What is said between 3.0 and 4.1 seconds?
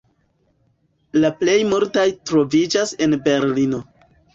en Berlino.